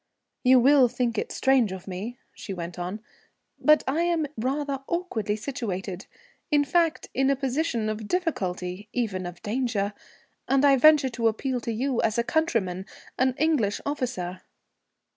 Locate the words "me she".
1.87-2.55